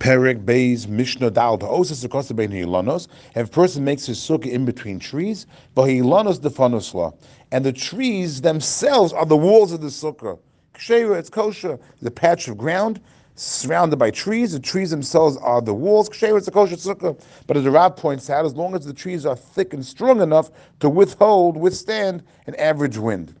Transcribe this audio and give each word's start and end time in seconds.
Perek 0.00 0.46
Beis 0.46 0.88
Mishnah 0.88 1.30
Dal 1.30 1.58
Osis 1.58 2.06
Akosa 2.06 2.34
Bein 2.34 2.50
Hilanos. 2.50 3.06
If 3.36 3.48
a 3.48 3.50
person 3.50 3.84
makes 3.84 4.06
his 4.06 4.18
sukkah 4.18 4.50
in 4.50 4.64
between 4.64 4.98
trees, 4.98 5.46
Vahilanos 5.76 6.40
Defanosla, 6.40 7.14
and 7.52 7.66
the 7.66 7.72
trees 7.72 8.40
themselves 8.40 9.12
are 9.12 9.26
the 9.26 9.36
walls 9.36 9.72
of 9.72 9.82
the 9.82 9.88
sukkah. 9.88 10.38
Kshera, 10.72 11.18
it's 11.18 11.28
kosher. 11.28 11.78
The 12.00 12.10
patch 12.10 12.48
of 12.48 12.56
ground 12.56 13.02
surrounded 13.34 13.98
by 13.98 14.10
trees. 14.10 14.52
The 14.52 14.60
trees 14.60 14.88
themselves 14.88 15.36
are 15.36 15.60
the 15.60 15.74
walls. 15.74 16.08
Kshera, 16.08 16.38
it's 16.38 16.48
a 16.48 16.50
kosher 16.50 16.76
sukkah. 16.76 17.20
But 17.46 17.58
as 17.58 17.64
the 17.64 17.70
Rav 17.70 17.94
points 17.94 18.30
out, 18.30 18.46
as 18.46 18.54
long 18.54 18.74
as 18.74 18.86
the 18.86 18.94
trees 18.94 19.26
are 19.26 19.36
thick 19.36 19.74
and 19.74 19.84
strong 19.84 20.22
enough 20.22 20.50
to 20.80 20.88
withhold, 20.88 21.58
withstand 21.58 22.22
an 22.46 22.54
average 22.54 22.96
wind. 22.96 23.34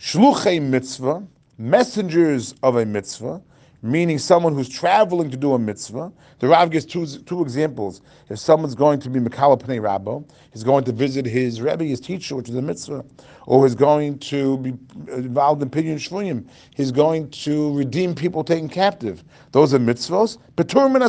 Shluchei 0.00 0.60
mitzvah, 0.60 1.24
messengers 1.56 2.56
of 2.64 2.74
a 2.74 2.84
mitzvah, 2.84 3.40
meaning 3.82 4.18
someone 4.18 4.54
who's 4.54 4.68
traveling 4.68 5.30
to 5.30 5.36
do 5.36 5.54
a 5.54 5.58
mitzvah. 5.58 6.12
The 6.38 6.48
Rav 6.48 6.70
gives 6.70 6.84
two, 6.84 7.06
two 7.06 7.42
examples. 7.42 8.02
If 8.28 8.38
someone's 8.38 8.74
going 8.74 9.00
to 9.00 9.10
be 9.10 9.20
Mekala 9.20 9.60
Pnei 9.60 9.80
Rabbo, 9.80 10.28
he's 10.52 10.62
going 10.62 10.84
to 10.84 10.92
visit 10.92 11.24
his 11.26 11.60
Rebbe, 11.60 11.84
his 11.84 12.00
teacher, 12.00 12.36
which 12.36 12.48
is 12.48 12.56
a 12.56 12.62
mitzvah, 12.62 13.04
or 13.46 13.64
he's 13.66 13.74
going 13.74 14.18
to 14.18 14.58
be 14.58 14.74
involved 15.12 15.62
in 15.62 15.70
Pidyon 15.70 15.96
Shvuyim, 15.96 16.46
he's 16.74 16.92
going 16.92 17.30
to 17.30 17.74
redeem 17.76 18.14
people 18.14 18.44
taken 18.44 18.68
captive. 18.68 19.24
Those 19.52 19.72
are 19.72 19.78
mitzvahs. 19.78 20.38
Petur 20.56 20.90
min 20.90 21.02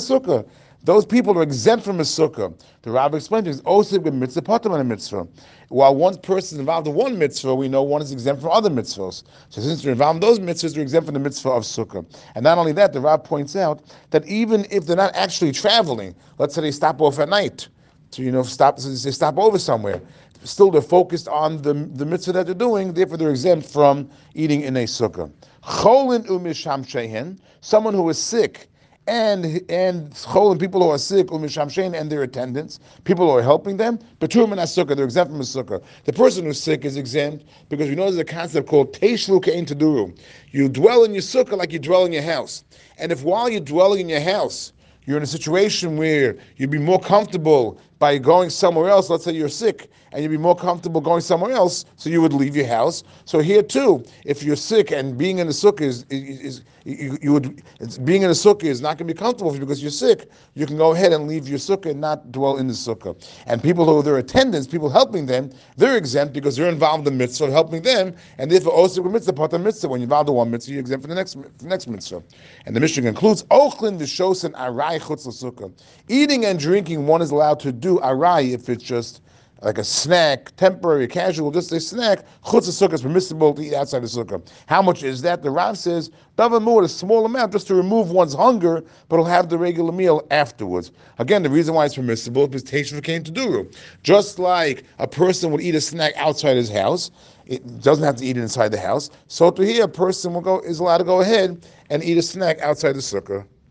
those 0.83 1.05
people 1.05 1.37
are 1.37 1.43
exempt 1.43 1.85
from 1.85 1.99
a 1.99 2.03
sukkah. 2.03 2.53
The 2.81 2.91
rabbi 2.91 3.17
explained 3.17 3.45
to 3.45 3.51
us, 3.51 3.61
osib 3.61 4.01
with 4.01 4.15
mitzvah, 4.15 4.41
patam 4.41 4.79
a 4.79 4.83
mitzvah. 4.83 5.27
While 5.69 5.95
one 5.95 6.17
person 6.17 6.55
is 6.55 6.59
involved 6.59 6.87
in 6.87 6.95
one 6.95 7.19
mitzvah, 7.19 7.53
we 7.53 7.67
know 7.67 7.83
one 7.83 8.01
is 8.01 8.11
exempt 8.11 8.41
from 8.41 8.51
other 8.51 8.69
mitzvahs. 8.69 9.23
So 9.49 9.61
since 9.61 9.83
they're 9.83 9.91
involved 9.91 10.23
in 10.23 10.27
those 10.27 10.39
mitzvahs, 10.39 10.73
they're 10.73 10.81
exempt 10.81 11.05
from 11.05 11.13
the 11.13 11.19
mitzvah 11.19 11.49
of 11.49 11.63
sukkah. 11.63 12.03
And 12.33 12.43
not 12.43 12.57
only 12.57 12.71
that, 12.73 12.93
the 12.93 12.99
rabbi 12.99 13.23
points 13.23 13.55
out 13.55 13.83
that 14.09 14.25
even 14.25 14.65
if 14.71 14.87
they're 14.87 14.95
not 14.95 15.15
actually 15.15 15.51
traveling, 15.51 16.15
let's 16.39 16.55
say 16.55 16.61
they 16.61 16.71
stop 16.71 16.99
off 16.99 17.19
at 17.19 17.29
night, 17.29 17.67
to 18.11 18.23
you 18.23 18.31
know 18.31 18.43
stop 18.43 18.77
they 18.77 19.11
stop 19.11 19.37
over 19.37 19.59
somewhere. 19.59 20.01
Still, 20.43 20.71
they're 20.71 20.81
focused 20.81 21.27
on 21.27 21.61
the, 21.61 21.73
the 21.73 22.05
mitzvah 22.05 22.31
that 22.33 22.47
they're 22.47 22.55
doing. 22.55 22.93
Therefore, 22.93 23.17
they're 23.17 23.29
exempt 23.29 23.67
from 23.67 24.09
eating 24.33 24.61
in 24.61 24.75
a 24.75 24.85
sukkah. 24.85 25.31
Cholin 25.63 26.25
umisham 26.25 27.39
someone 27.61 27.93
who 27.93 28.09
is 28.09 28.17
sick 28.17 28.67
and 29.11 29.61
and 29.69 30.09
cholim, 30.11 30.57
people 30.57 30.81
who 30.81 30.89
are 30.89 30.97
sick, 30.97 31.27
umishamshein, 31.27 31.99
and 31.99 32.09
their 32.09 32.23
attendants, 32.23 32.79
people 33.03 33.25
who 33.29 33.37
are 33.37 33.41
helping 33.41 33.75
them, 33.75 33.99
beturim 34.21 34.51
and 34.53 34.61
sukkah, 34.61 34.95
they're 34.95 35.03
exempt 35.03 35.31
from 35.31 35.41
a 35.41 35.43
sukkah. 35.43 35.83
The 36.05 36.13
person 36.13 36.45
who's 36.45 36.63
sick 36.63 36.85
is 36.85 36.95
exempt 36.95 37.43
because 37.67 37.89
we 37.89 37.95
know 37.95 38.03
there's 38.05 38.17
a 38.17 38.23
concept 38.23 38.69
called 38.69 38.93
teishlu 38.93 39.43
kein 39.43 39.65
taduru. 39.65 40.17
You 40.51 40.69
dwell 40.69 41.03
in 41.03 41.13
your 41.13 41.23
sukkah 41.23 41.57
like 41.57 41.73
you 41.73 41.79
dwell 41.79 42.05
in 42.05 42.13
your 42.13 42.23
house, 42.23 42.63
and 42.97 43.11
if 43.11 43.21
while 43.23 43.49
you're 43.49 43.59
dwelling 43.59 43.99
in 43.99 44.09
your 44.09 44.21
house, 44.21 44.71
you're 45.05 45.17
in 45.17 45.23
a 45.23 45.27
situation 45.27 45.97
where 45.97 46.37
you'd 46.55 46.71
be 46.71 46.79
more 46.79 46.99
comfortable 46.99 47.81
by 48.01 48.17
going 48.17 48.49
somewhere 48.49 48.89
else. 48.89 49.11
Let's 49.11 49.23
say 49.23 49.31
you're 49.31 49.47
sick 49.47 49.87
and 50.11 50.23
you'd 50.23 50.29
be 50.29 50.37
more 50.37 50.55
comfortable 50.55 50.99
going 51.01 51.21
somewhere 51.21 51.51
else, 51.51 51.85
so 51.95 52.09
you 52.09 52.19
would 52.19 52.33
leave 52.33 52.55
your 52.55 52.65
house. 52.65 53.03
So 53.25 53.39
here 53.39 53.61
too, 53.61 54.03
if 54.25 54.43
you're 54.43 54.55
sick 54.55 54.91
and 54.91 55.17
being 55.17 55.37
in 55.37 55.47
the 55.47 55.53
sukkah 55.53 55.81
is, 55.81 56.05
is, 56.09 56.39
is 56.39 56.61
you, 56.83 57.17
you, 57.21 57.33
would 57.33 57.63
being 58.03 58.23
in 58.23 58.27
the 58.27 58.33
sukkah 58.33 58.63
is 58.63 58.81
not 58.81 58.97
going 58.97 59.07
to 59.07 59.13
be 59.13 59.17
comfortable 59.17 59.51
for 59.51 59.55
you 59.55 59.61
because 59.61 59.81
you're 59.83 59.91
sick. 59.91 60.29
You 60.55 60.65
can 60.65 60.77
go 60.77 60.93
ahead 60.93 61.13
and 61.13 61.27
leave 61.27 61.47
your 61.47 61.59
sukkah 61.59 61.91
and 61.91 62.01
not 62.01 62.31
dwell 62.31 62.57
in 62.57 62.67
the 62.67 62.73
sukkah. 62.73 63.15
And 63.45 63.61
people 63.61 63.85
who 63.85 63.99
are 63.99 64.03
their 64.03 64.17
attendants, 64.17 64.67
people 64.67 64.89
helping 64.89 65.27
them, 65.27 65.51
they're 65.77 65.95
exempt 65.95 66.33
because 66.33 66.55
they're 66.57 66.69
involved 66.69 67.07
in 67.07 67.13
the 67.13 67.17
mitzvah 67.23 67.51
helping 67.51 67.83
them, 67.83 68.15
and 68.39 68.51
therefore 68.51 68.73
also 68.73 69.03
mitzvah 69.03 69.33
part 69.33 69.53
of 69.53 69.61
mitzvah. 69.61 69.87
When 69.89 70.01
you're 70.01 70.05
involved 70.05 70.27
in 70.29 70.35
one 70.35 70.49
mitzvah, 70.49 70.71
you're 70.71 70.81
exempt 70.81 71.03
for 71.03 71.07
the 71.07 71.15
next 71.15 71.37
the 71.59 71.67
next 71.67 71.87
mitzvah. 71.87 72.23
And 72.65 72.75
the 72.75 72.79
Mishnah 72.79 73.03
concludes: 73.03 73.43
Ochlin 73.43 73.99
v'shosen 73.99 74.53
arai 74.53 74.99
chutz. 74.99 75.71
Eating 76.09 76.45
and 76.45 76.59
drinking, 76.59 77.05
one 77.05 77.21
is 77.21 77.31
allowed 77.31 77.59
to 77.61 77.71
do 77.71 77.90
arai 77.99 78.53
if 78.53 78.69
it's 78.69 78.83
just 78.83 79.21
like 79.61 79.77
a 79.77 79.83
snack, 79.83 80.55
temporary, 80.55 81.07
casual, 81.07 81.51
just 81.51 81.71
a 81.71 81.79
snack, 81.79 82.25
chutz 82.43 82.67
sukkah 82.67 82.93
is 82.93 83.03
permissible 83.03 83.53
to 83.53 83.61
eat 83.61 83.73
outside 83.75 83.99
the 83.99 84.07
sukkah. 84.07 84.41
How 84.65 84.81
much 84.81 85.03
is 85.03 85.21
that? 85.21 85.43
The 85.43 85.51
Rav 85.51 85.77
says, 85.77 86.09
more, 86.39 86.83
a 86.83 86.87
small 86.87 87.25
amount 87.25 87.51
just 87.51 87.67
to 87.67 87.75
remove 87.75 88.09
one's 88.09 88.33
hunger, 88.33 88.83
but 89.07 89.17
he'll 89.17 89.25
have 89.25 89.49
the 89.49 89.59
regular 89.59 89.91
meal 89.91 90.25
afterwards. 90.31 90.91
Again, 91.19 91.43
the 91.43 91.49
reason 91.49 91.75
why 91.75 91.85
it's 91.85 91.93
permissible 91.93 92.43
is 92.43 92.63
because 92.63 92.63
Teishvu 92.63 93.01
k'ein 93.01 93.23
taduru. 93.23 93.71
Just 94.01 94.39
like 94.39 94.83
a 94.97 95.07
person 95.07 95.51
would 95.51 95.61
eat 95.61 95.75
a 95.75 95.81
snack 95.81 96.13
outside 96.15 96.55
his 96.55 96.71
house, 96.71 97.11
it 97.45 97.81
doesn't 97.81 98.03
have 98.03 98.15
to 98.15 98.25
eat 98.25 98.37
it 98.37 98.41
inside 98.41 98.69
the 98.69 98.79
house. 98.79 99.11
So 99.27 99.51
to 99.51 99.63
here, 99.63 99.83
a 99.83 99.87
person 99.87 100.33
will 100.33 100.41
go 100.41 100.59
is 100.61 100.79
allowed 100.79 100.99
to 100.99 101.03
go 101.03 101.21
ahead 101.21 101.63
and 101.91 102.03
eat 102.03 102.17
a 102.17 102.23
snack 102.23 102.59
outside 102.61 102.93
the 102.93 102.99
sukkah. 102.99 103.45